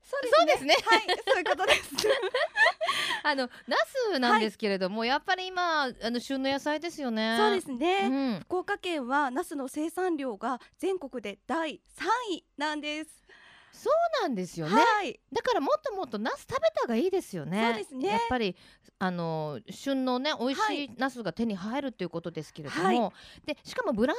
[0.06, 0.76] そうそうですね。
[0.86, 1.90] はい、そういうことです。
[3.24, 3.78] あのナ
[4.14, 7.36] スなんですけれども、やっぱり今あの旬の野菜ですよね。
[7.38, 8.00] そうですね。
[8.04, 8.40] うん。
[8.42, 13.23] 福岡県はナスの生産量が全国で第三位なんです。
[13.74, 17.70] そうなんですよね、はい、だからもっともっとナス食べた方がいいですよね。
[17.70, 18.08] そうですね。
[18.08, 18.56] やっぱり
[19.00, 20.86] あの旬のね美味しはい。
[20.86, 23.14] いナスが手に入るということですけれども、は
[23.46, 24.18] でしかもブラン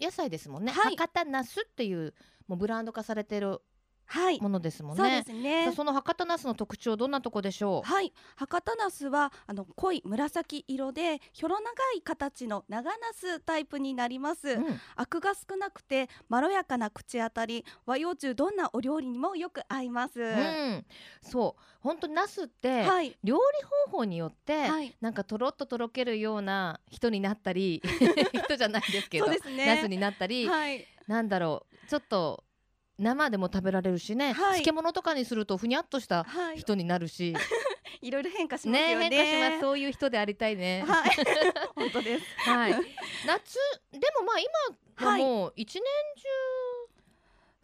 [0.00, 0.96] ド野菜ですもんね、はい。
[0.96, 2.14] 博多ナスっていう
[2.48, 3.60] もうブランド化されてる
[4.10, 5.22] はい、ものですもんそうでね。
[5.24, 5.72] すね。
[5.76, 7.88] その博多ナスの特徴どんなとこでしょう？
[7.88, 14.48] はい、博多ナスはあの濃い紫色でひょろ長い形の長ナスタイプになります。
[14.48, 14.80] うん。
[14.96, 20.20] アクが少なくてまろやかな口当たり和洋中どんなお料理にもよく合います。
[20.20, 20.86] うん。
[21.20, 21.62] そう。
[21.80, 23.42] 本当にナスって、はい、料理
[23.90, 27.82] 方法によって、はい、なんかとろっととろけるような人になったり
[28.32, 29.26] 人じゃないですけど。
[29.26, 29.34] ナ
[29.76, 31.86] スになったり、はい、なんだろう。
[31.86, 32.44] ちょっと
[32.98, 34.60] 生でも食べられるしね、はい。
[34.60, 37.34] 漬物とかにするとふにゃっとしたはい、人になるし、
[38.02, 39.10] いろいろ変化しますねよね。
[39.10, 39.60] 変化します。
[39.60, 40.84] そういう人でありたいね。
[40.86, 41.10] はい、
[41.74, 42.24] 本当です。
[42.38, 42.72] はい、
[43.26, 43.54] 夏
[43.92, 44.38] でもまあ
[45.00, 45.84] 今はもう一年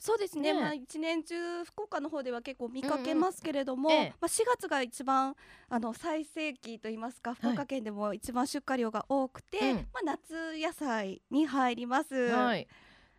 [0.04, 0.52] そうですね。
[0.52, 0.60] ね。
[0.60, 4.14] まあ一年中福岡の方では結構見かけますけれども、うんうんええ。
[4.20, 5.34] まあ4月が一番
[5.70, 9.76] あの最盛期といいますか、福岡県でも一番出荷量が多くて、うん。
[9.94, 12.28] まあ夏野菜に入ります。
[12.28, 12.68] 中、はい、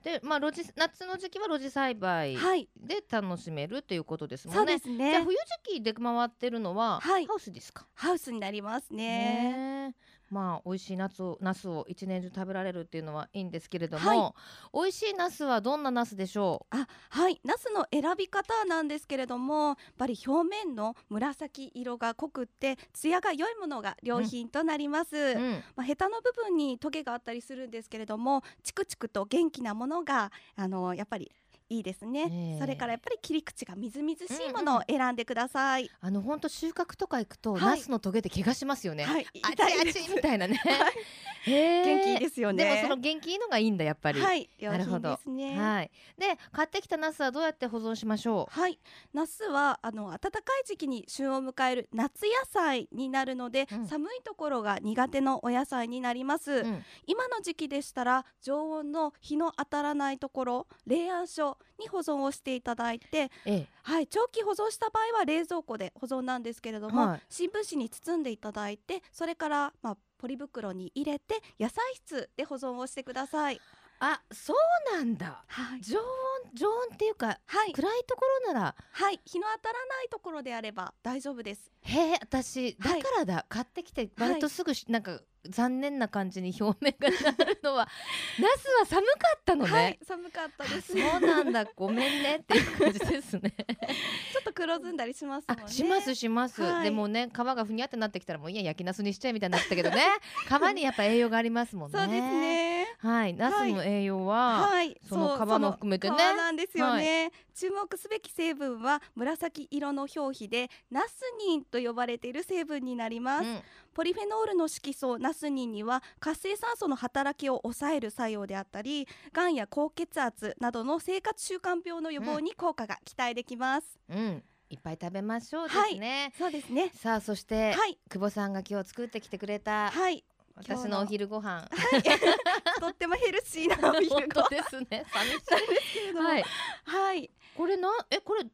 [0.06, 4.60] でまあ露地夏の時期は露地栽培はい、で楽しめるということですもんね。
[4.60, 5.10] そうですね。
[5.12, 7.88] じゃあ冬時期で回ってるのははいハウスですか？
[7.96, 9.96] ハウスになりますね。
[10.30, 14.34] まあ美味しい夏をナスを一年中食べられるっていうのはいいんですけれども、はい。
[14.74, 17.40] 美味しいナスはどんなナスでしょあはい。
[17.44, 31.32] ナスの選び方なんですけれどもやっぱり表面の紫色が濃くって艶が良いものが良品となります、う、うん、まあ、ヘタの部分にトゲがあったりするんですけれどもチクチクと元気なものがあのやっぱり
[31.70, 32.60] いいですね、ええ。
[32.60, 37.62] それからやっぱり切り口がみずみずしいものを選んでください、あの本当収穫とか行くと、はい。
[37.62, 39.26] ナスのトゲって怪我しますよね、はい。
[39.42, 41.52] あちあちみたいなね、 はい。
[41.52, 42.64] へー元気いいですよね。
[42.64, 44.22] でもその元気いいのがいいんだやっぱり。
[44.22, 44.50] はい。
[44.60, 45.10] 良なるほど。
[45.10, 45.60] 品ですね。
[45.60, 45.92] はい。
[46.18, 48.80] で買ってきたナスはどうやって保存しましょはい、
[49.14, 53.88] ナスはあの暖かい時期に旬を迎える夏野菜になるので、うん。
[53.88, 56.86] 寒いところが苦手のお野菜になります、う、うん。
[57.08, 63.68] 今の時期でしたら常温の日の当たらないところ冷暗所に保存をしていただいて、ええ。
[63.84, 67.22] はい、長期保存した場合は冷蔵庫で保存なんですけれども、はい。
[67.30, 73.62] 新聞紙に包んでいただいてそれから、まあ、ポリ袋に入れて野菜室で保存をしてください。
[74.00, 75.44] あそうなんだ。
[75.48, 76.06] はい、常温
[76.54, 78.76] 常温っていうかはい、暗いところなら。
[78.92, 81.72] はい、日の当たらないところであれば大丈夫です。
[81.86, 83.04] へえ私だはい。
[83.04, 84.30] からだ、買ってきてはい。
[84.30, 87.88] 割とすぐし、なんか残念な感じに表面がなるのは
[88.40, 90.94] ナスは寒かったのね、はい、寒かったあです。
[90.94, 91.66] そうなんだ。
[91.76, 92.38] ごめんね。
[92.38, 93.54] っていう感じですね。
[94.34, 95.64] ちょっと黒ずんだりしますもんね。
[95.66, 96.84] あしますします、はい。
[96.86, 100.04] でもね皮がふにゃってなってきたらもういいや焼きナスにしちゃえみたいになってたけどね。
[100.48, 102.00] 皮にやっぱ栄養がありますもんね。
[102.00, 102.88] そうですね。
[102.98, 103.34] はい。
[103.34, 106.16] ナスの栄養は、はい、そのう皮も含めてね。
[106.18, 113.60] なんですよね、注目すべき成分は紫色の表皮でナスニンと呼ばれている成分になります、うん。
[113.94, 124.44] ポリフェノールの色素ナスニンには活性酸素の働きを抑える作用であったりがんや高血圧などの生活習慣病の予防に効果が期待できます、うん。
[124.70, 126.92] いっぱい食べましょうですね、そうですね。
[126.96, 127.98] さあそして、はい。
[128.10, 130.24] 久保さんが今日作ってきてくれたはい。
[130.56, 131.68] 私のお昼ご飯。
[132.80, 134.50] とってもヘルシーなお昼ご飯。
[134.50, 135.06] ですね。
[135.12, 135.40] 寂しい。
[135.94, 136.30] けれども。
[136.30, 136.46] はい。
[136.86, 138.50] はいこれなえこれど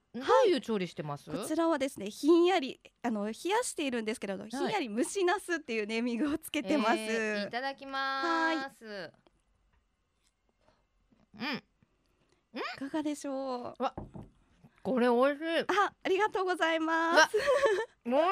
[0.46, 9.12] ういう調理してます、こちらはですねひんやりあの冷やしているんですけれど、ひんやり蒸しナスっていうネーミングをつけてます、えーいただきます。
[11.34, 11.64] うん。
[12.54, 13.76] いかがでしょう？
[14.84, 15.60] これ美味しい。
[15.62, 17.38] あありがとうございまわす
[18.06, 18.26] 美味し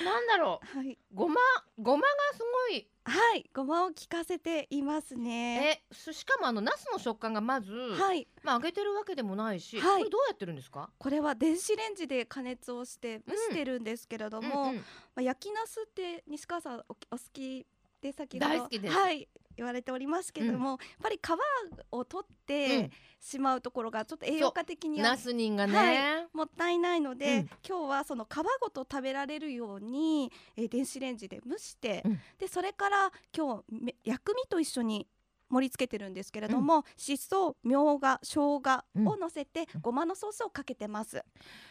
[0.00, 0.04] い。
[0.04, 0.78] なんだろう。
[0.78, 0.98] はい。
[1.14, 1.36] ごま
[1.78, 2.40] ごまがす
[2.70, 5.80] ごいはいごまを効かせていますね。
[5.90, 8.26] えすしかもあのナスの食感がまず、はい。
[8.42, 9.98] まあ揚げてるわけでもないし、はい。
[10.00, 10.90] これどうやってるんですか？
[10.98, 14.76] これは電子レンジで加熱をして蒸してるんですけれども、うんうん。
[14.76, 14.82] ま
[15.16, 17.64] あ、焼きナスって西川さんおお好き
[18.00, 18.94] で先ほど大好きです。
[18.94, 22.90] はい言われておりますけれども、やっぱり皮を取って
[23.20, 27.50] しまうところがちょっと栄養価的にはナスニンがね、はいもったいないので、うん。
[27.66, 32.20] 今日はその皮ごと食べられるように、えー電子レンジで蒸して、うん。
[32.38, 35.06] でそれから今日め薬味と一緒に
[35.48, 39.80] 盛り付けてるんですけれども、しそみょうが生姜を乗せて、うん。
[39.80, 41.16] ごまのソースをかけてます。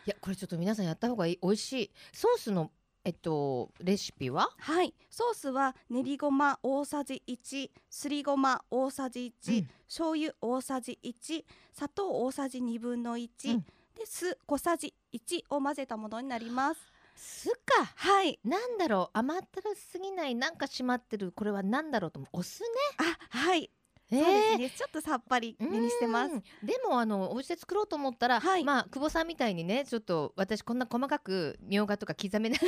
[0.05, 1.39] いやこれちょっと皆さんやった方がいい。
[1.41, 1.91] 美味しい。
[2.13, 2.71] ソースの
[3.05, 4.49] えっとレシピは？
[4.57, 4.93] はい。
[5.09, 9.69] ソースは練りごま大さじ1すりごま大さじ1、うん。
[9.87, 13.61] 醤油大さじ1砂糖大さじ2分の1、うん。
[13.61, 16.79] で酢小さじ1を混ぜたものになります。
[17.15, 17.85] 酢か。
[17.95, 18.39] はい。
[18.43, 19.17] なんだろう。
[19.17, 22.39] 甘ったるすぎないなんか締まってるこれはなんだろうと思う。
[22.39, 22.67] お酢ね。
[22.97, 23.69] あはい
[24.11, 26.33] えそうですね、ちょっとさっぱりーめにしてます。
[26.33, 26.41] うん。
[26.63, 28.63] でもあのお家で作ろうと思ったら、はい。
[28.63, 32.59] まあ久保さんみたいにねちょっと私こんな細かくみょうがとか刻めない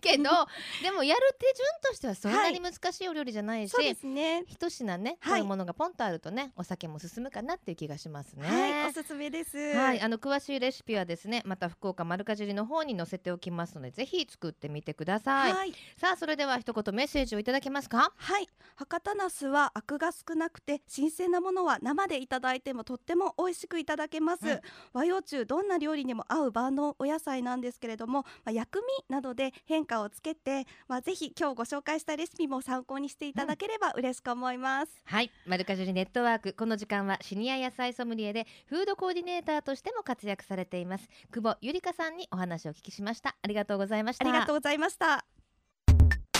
[0.00, 0.24] けど
[0.82, 4.44] でもやる手順としてはそんなに難しいお料理じゃないし、そうですね。
[4.46, 5.30] 一品ね、はい。
[5.30, 8.48] こういうものがポンとあるとねお酒も進むかなっていう気がしますね。
[8.48, 9.56] はい、おすすめです。
[9.56, 18.12] はい、あの詳しいレシピはですねまた福岡丸かじりの方に載せておきますのでぜひ作ってみてください、はい、さあそれでは一言メッセージをいただけますか？
[18.16, 24.48] はい、博多ナスはアクが少なくて新鮮なものは生でいただいてもとっても美味しくいただけます。
[24.48, 24.60] うん。
[24.92, 34.92] 和洋中どんな料理にも合う万能お野菜なんですけれども、まあ、薬味などで変化をつけて、まあ、ぜひ今日ご紹介したレシピも参考にしていただければ嬉しく思います。
[35.04, 35.30] はい。
[35.46, 41.08] 丸かじりネットワークこの時間はシニア野菜ソムリエでフードコーディネーターとしても活躍されています。
[41.32, 43.36] 久保ゆりかさんにお話をお聞きしました。
[43.42, 44.28] ありがとうございました。
[44.28, 45.24] ありがとうございました。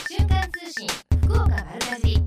[0.08, 0.88] 瞬間通信
[1.22, 2.24] 福岡丸かじり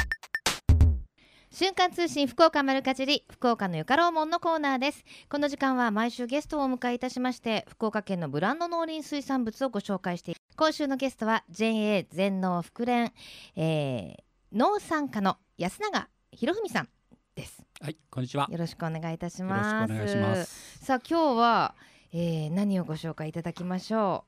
[1.55, 5.05] 瞬間通信福岡丸かじり福岡のよかろうもんのコーナーです。
[5.29, 13.13] この時間は毎週ゲストをお迎えいたしまして福岡県のブランド農林水産物をご紹介して今週のゲストは JA 全農福連、
[13.55, 16.89] えー、農産課の安永博文さん
[17.35, 17.63] です。
[17.81, 18.47] はい、こんにちは。
[18.49, 20.79] よよろしくお願いいたしろしくますお願いします。
[20.83, 21.75] さあ今日は、
[22.13, 24.25] えー、何をご紹介いただきましょ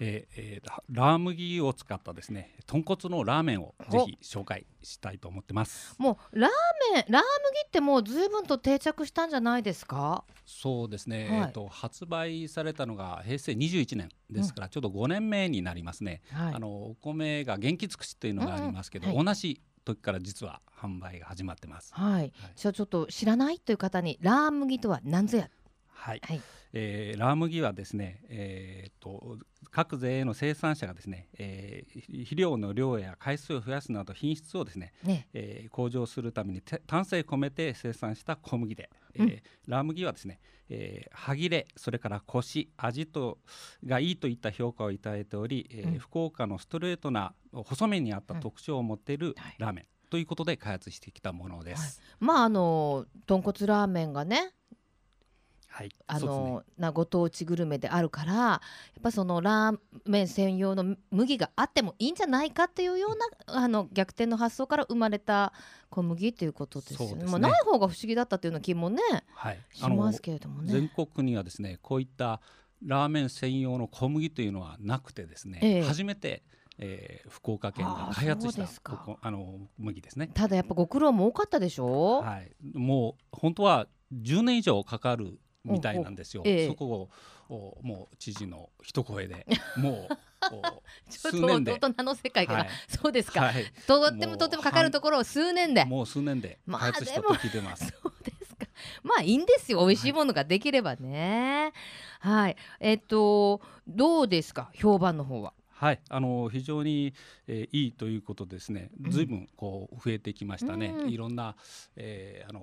[0.00, 5.94] えーえーラー麦を使ったですね豚骨のラーメンをぜひ紹介したいと思ってます。
[5.98, 6.50] もうラー
[6.94, 7.22] メンラー麦
[7.66, 10.24] ってもう随分と定着したんじゃないですか？
[10.46, 11.38] そうですね、はい。
[11.40, 16.54] えー、と発売されたのが平成21年ですから、ちょうど5年目になりますね、はい。
[16.54, 19.24] あのお米が元気尽くしというのがありますけど、うんうん。
[19.26, 21.92] 同じ時から実は販売が始まってます。
[21.94, 23.58] はい、じゃあちょっと知らない？
[23.58, 25.50] という方にラー麦とは何ぞや？
[25.88, 26.40] はい、はい
[26.72, 29.38] えーラー麦はですね、えー、と
[29.70, 35.28] 各税の生産者がですね、えー肥料の量や回数を増やすなど品質をですね、ね。
[35.32, 43.38] えー向上するためにて丹精込めて生産した小麦で、えーうんラー麦はですね、えー歯切れそれからコシ味と
[43.84, 45.98] がいいといった評価をいただいており、えーうん。
[45.98, 49.54] 福岡のストレートな細麺に合った特徴を持っているはい。
[49.58, 52.00] ラーメン、ということで開発してきたものです。
[52.20, 54.52] まああの豚骨ラーメンがね
[55.78, 56.50] はい、あそうですね。
[56.50, 58.60] のなご当地グルメであるからや
[58.98, 63.10] っぱそのラーメン専用の麦があってもいいんじゃないかっていうよ
[63.46, 65.52] うなあの逆転の発想から生まれた
[65.90, 67.22] 小麦ということですよね。
[67.22, 67.30] ね。
[67.30, 69.00] まあない方が不思議だったというような気もね
[69.34, 70.72] はい、しますけれどもね。
[70.72, 72.40] 全国にはですねこういった
[72.84, 75.82] ラーメン専用の小麦というのはなくてですね、ええ。
[75.84, 76.42] 初めて、
[76.78, 80.28] えー福岡県が開発したあの麦ですね。
[80.34, 85.38] ただやっぱご苦労も多かったでしょ、はい、もう本当は10年以上かかる
[85.68, 86.42] みたいなんですよ。
[86.42, 87.10] おおええそこを
[87.48, 89.46] おもう知事の一声で
[89.78, 90.16] もう
[90.52, 97.86] おちょっと大人の世界から、はいそうですか、はい、とってもとってもかかるところを数年でもう数年でまあ開発したと聞いてます。
[98.02, 98.66] そうですか。
[99.02, 99.80] まあいいんですよ。
[99.86, 101.72] 美味しいものができればね。
[102.20, 102.56] はい。
[102.80, 104.70] えっとどうですか？
[104.74, 105.54] 評判の方は。
[105.70, 107.14] はい、あの非常に、
[107.46, 108.90] えーいいということですね。
[109.00, 110.88] うんずいぶんこう増えてきましたね。
[110.88, 111.54] うんいろんな、
[111.96, 112.60] えーあの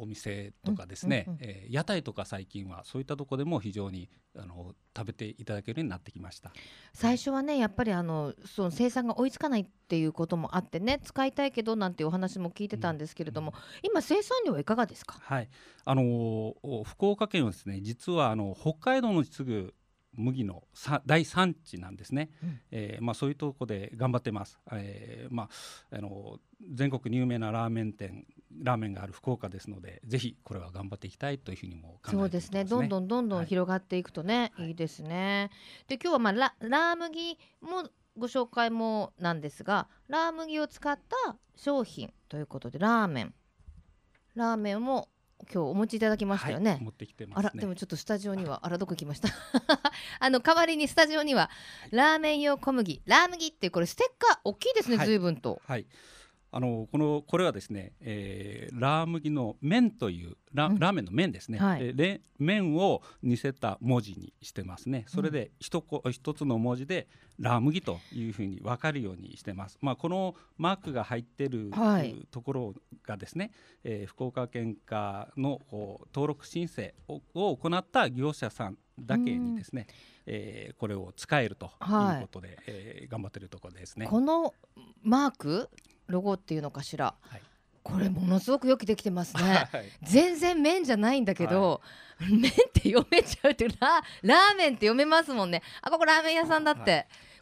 [0.00, 6.52] お店とかですね、うんうんうんえー屋台とか最近はそういったところでも非常にあの食べていただけるようになってきました。
[6.92, 15.18] 最初はねやっぱりあのその生産が追いつかないっていうこともあってね使いたいけどなんていうお話も聞いてたんですけれども、今生産量はいかがですか？
[15.20, 15.48] はい、
[15.84, 19.74] あのお福岡県はですね、実はあの北海道のすぐ
[20.20, 22.30] 麦のさ大産地なんですね。
[22.42, 24.58] うんえーまあそういうところで頑張ってます。
[24.72, 25.48] えーま
[25.90, 26.38] ああの
[26.72, 28.26] 全国に有名なラーメン店
[28.62, 32.64] ラーメンがある福岡ですので、ぜひこれは頑張っていきたいというふうにも考えていますそうですね。
[32.64, 35.50] どんどんどんどんはい広がっていくとね、はいい、いですね。
[35.88, 43.34] で今日はまあララー麦もご紹介もなんですが、ラー麦を使った商品ということでラーメン、
[44.34, 45.08] ラーメンも
[45.52, 46.72] 今日お持ちいただきましたよね。
[46.72, 47.50] はい、持ってきてますあね。
[47.54, 49.28] らでもちょっとスタジオにはあらどこ行きました？
[50.20, 51.50] あの代わりにスタジオには
[51.90, 55.86] ラーメン用小麦ラー麦ってこれステッカー大きいですね、はい随分とはい。
[56.52, 60.78] あのこのこれはですね、えーラー麦の麺というラ,、うん。
[60.78, 61.94] ラーメンの麺ですね、はい。
[61.94, 65.04] でれ麺を似せた文字にしてますね。
[65.06, 67.06] それで一こ一つの文字で
[67.38, 72.26] ラー麦というふうに分かるようにしてます、まあ、このマークが入ってる、はい。
[72.30, 72.74] ところ
[73.06, 73.52] がですね、
[73.84, 79.86] えー福岡県下の登録申請をを行った業者さんだけにですね、
[80.26, 84.06] えーこれを使えるということで、えー頑張ってるところですね。
[84.06, 84.52] この
[85.02, 85.70] マーク
[86.10, 87.14] ロゴっていうのかしら。
[87.20, 87.42] はい。
[87.82, 89.42] これものすごくよくできてますね。
[89.72, 89.84] はい。
[90.02, 91.80] 全然麺じゃないんだけど、
[92.20, 95.62] 麺って読めちゃうってララーメンって読めますもんね。
[95.80, 96.98] あここラーメン屋さんだって、は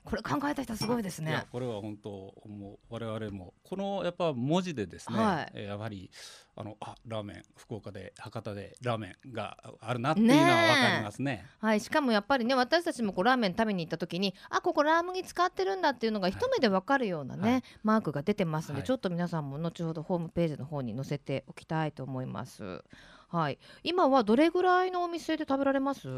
[0.08, 2.10] これ考えた人すごいですいねやこれは本当
[2.48, 5.52] もう我々もこのやっぱ文字でですね、はい。
[5.54, 6.10] えーやはり
[6.56, 10.66] あのあラーメン福岡で博多でラーメンがあるなっていうのはねえ。
[10.74, 11.44] 分かりますね。
[11.60, 17.62] はい、しかもやっぱりね私たちもこうラーメン食べに行った時にあここラー麦使ってるんだっていうのが一目でわかるようなね、はい。
[17.84, 18.86] マークが出てますので、はい。
[18.86, 22.82] ちょっと皆さんも後ほどホームページの方に載せておきたいと思います。
[23.28, 26.08] はい、今はどれぐらいのお店で食べられます？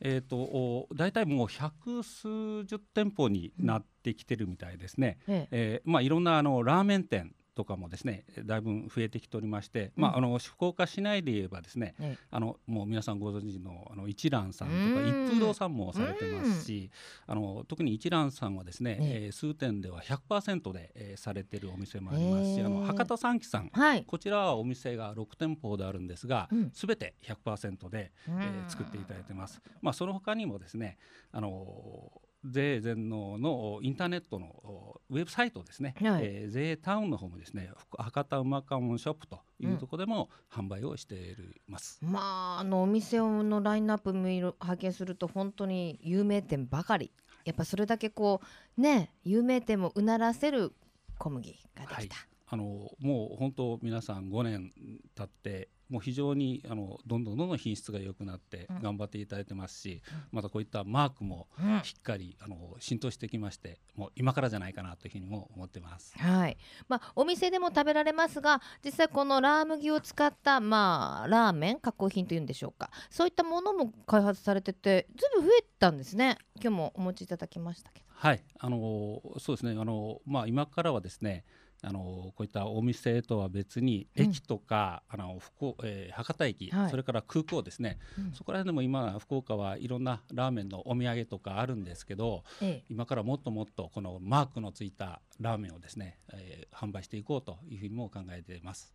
[0.00, 5.18] えー、とお大体もう百数十店舗になってきてるみたいですね。
[5.26, 15.08] えええーまあ、いろんなあのラーメン店とかもですねだいぶ増えてきておりまして、まあ、あの福岡市内で言えばですね、ええあのもう皆さんご存知のあの一蘭さんとかうん。
[15.08, 16.90] 一風堂さんもされてますし
[17.26, 19.28] あの特に一蘭さんはですね、ええ。
[19.28, 23.70] ー数店では100%で、えーされてるお店もありますし、へーあの博多三喜さん。
[23.72, 24.04] はい。
[24.04, 26.70] こちらはお店が6店舗であるんですが、うん。
[26.72, 29.60] すべて100%で、えー作っていただいてます。
[29.80, 30.98] まあ、その他にもですね、
[31.32, 32.10] あの
[32.44, 41.36] 税全農のインターネットのおウェブサイトですね、はいえー税タウンの方もですね福博多うまかもんショップというところでも販売をしてい
[41.68, 41.98] ます。
[42.02, 47.10] まああのお店のラインナップ見る拝見すると本当に有名店ばかり。
[47.44, 48.40] やっぱそれだけこ
[48.76, 50.72] うね有名店もうならせる
[51.18, 52.16] 小麦ができた。
[52.46, 52.64] あの
[53.00, 54.70] もう本当皆さん5年
[55.14, 61.46] 経ってもう非常にあのどんどんどんどん品質が良くなって頑張っていただいてますし、またこういったマークも
[61.82, 66.14] しっかりあの浸透してきましてもう今からじゃないかなというふうにも思ってます。
[66.18, 66.56] はい。
[66.88, 72.90] まあ、お店でも食べられますが実際このラー麦を使った、まあ、ラーメン加工品というんでしょうか。
[73.10, 76.38] そういったものも開発されててずいぶん増えたんですね。
[76.56, 78.06] 今日もお持ちいただきましたけど。
[78.08, 78.42] はい。
[78.58, 79.78] あのそうですね。
[79.78, 81.44] あの、まあ、今からはですね
[81.86, 98.94] あのこういったお店とは別に駅とか、うん、あの福えー、博多駅、はい、それから空港ですね、うん、そこら辺でも今福岡はいろんなラーメンのお土産とかあるんですけど、ええ、今からもっともっとこのマークのついたラーメンをですね、えー、販売していこうというふうにも考えています。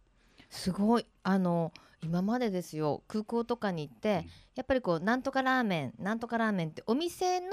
[0.49, 1.05] すごい。
[1.23, 1.71] あの
[2.01, 4.15] 今までですよ空港とかに行って、うん、
[4.55, 7.47] やっぱりこうなんとかラーメンなんとかラーメンってお店の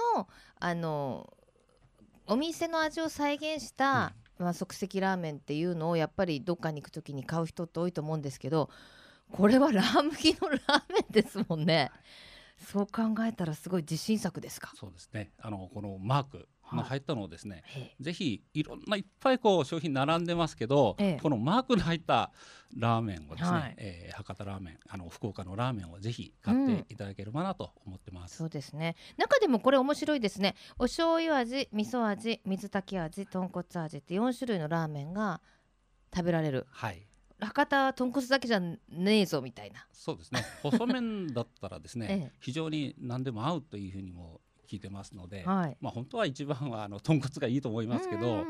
[0.58, 1.32] あの
[2.28, 8.70] お店の味を再現した、まあ、即席ラーメンっていうのをやっぱりどっかに行く時に買う人って多いと思うんですけど
[9.32, 11.90] これはラー麦のラーメンですもんね。
[12.58, 14.72] そう考えたらすごい自信作ですか？
[14.76, 15.30] そうですね。
[15.40, 22.32] あのこのマークの入ったのをですね、はい、ぜひいろんないっぱいこう商品並んでますけど、ええ、このマークの入った
[22.76, 28.96] ラーメンをですね、はい、えー、博多ラーメンあの福岡のラーメンをぜひ買っていただければなと思ってます、うん、そうですね。
[29.16, 30.56] 中でもこれ面白いですね。
[30.78, 35.40] お醤油味味噌味水炊き味豚骨味って4種類のラーメンが
[36.14, 36.66] 食べられる。
[36.70, 37.06] はい。
[37.38, 38.78] 博多豚骨だけじゃね
[39.20, 39.86] えぞみたいな。
[39.92, 40.44] そうですね。
[40.62, 48.44] 細麺だったらですね、 ええ、非常に何でも合うというふうにも聞いてますので、はい、まあ本当は一番はあの豚骨がいいと思いますけど、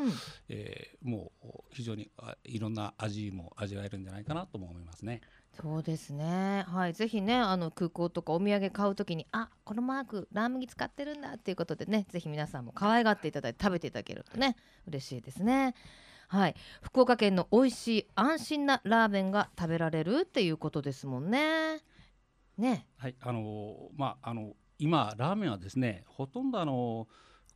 [0.48, 2.10] えー、もう非常に
[2.44, 5.20] いろんな味も味わえるんじゃないかなとも思いますね。
[5.60, 6.64] そうですね。
[6.68, 14.56] はい、ぜひね、あの空港とかお土産買うときに、あ、このマークラー麦使ってるんだっていうことでね、ぜひ皆さんも可愛がっていただいて食べていただけるとね、
[14.86, 15.74] 嬉しいですね。
[16.28, 21.80] はい、福岡県の美味しい安心なラーメンが食べられるっていうことですもんね。
[22.58, 22.86] ね。
[22.98, 27.08] はい、あのまああの今ラーメンはですねほとんどあの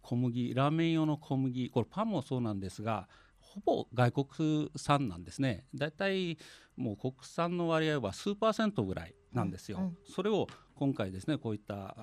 [0.03, 3.09] 小麦ラーメン用の小麦これパンもそうなんですが
[3.39, 5.65] ほぼ外国産なんですね。
[5.75, 6.39] だいたい
[6.77, 10.47] もう国産の割合は数パーセントぐらいなんですよ、うんうん、それを
[10.81, 11.95] 今回ですねこういった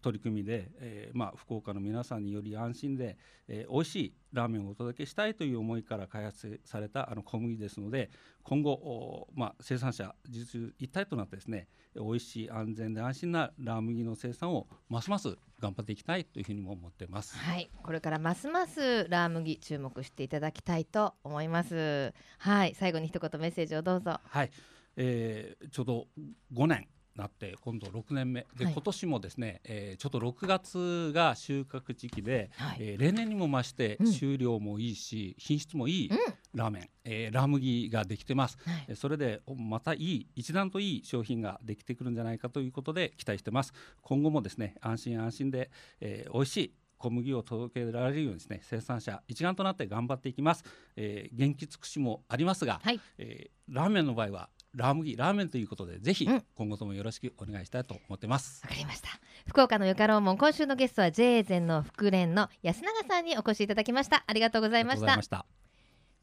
[0.00, 3.18] 取り組みで、えー、まあ、福岡の皆さんにより安心で、
[3.48, 8.08] えー、美味しいラーメンをお届けしたいという思いから開発されたあの小麦ですので
[8.42, 17.36] 今後、まあ、生産者実一体となってですね美味しい安全で安心なラー麦の生産をますます頑張っていきたいというふうにも思ってます。
[17.36, 22.12] はい、これからますますラー麦注目していただきたいと思います。
[22.38, 24.18] はい、最後に一言メッセージをどうぞ。
[24.24, 24.50] はい、
[24.96, 26.06] えー、ちょうど
[26.54, 28.46] 5年なって今度6年目。
[28.56, 36.10] で、はい、今年もですね、えー、ちょっと6月が収穫時期で、はい、えー、例年にも増して収量もいいし、うん、品質もいい
[36.54, 43.72] ラーメン、えー、ラー麦ができてます、はい、それでまたいい一段といい商品ができてくるんじゃないかということで期待してます。
[44.02, 50.64] 今後もですね安心安心で、えー、美味しい小麦を届けられるようにですね生産者一丸となって頑張っていきます、
[50.96, 58.62] えー、元気尽くしもありますが、はい、えー、ラーメンの場合はラー麦ラーメンということでぜひ今後ともよろしくお願いしたいと思ってます。
[58.64, 59.08] わ、うん、かりました。
[59.46, 64.24] 福岡のよかろうもん今週のゲストは JA 全の福連の安永さんにお越しいただきました。
[64.26, 65.46] ありがとうございました。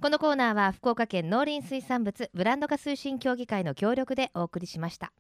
[0.02, 5.14] このコーナーは福岡県農林水産物ブランド化推進協議会の協力でお送りしました